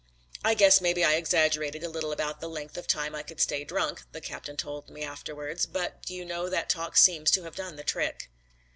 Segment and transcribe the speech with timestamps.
[0.43, 3.63] "I guess maybe I exaggerated a little about the length of time I could stay
[3.63, 7.55] drunk," the captain told me afterwards, "but do you know that talk seems to have
[7.55, 8.31] done the trick."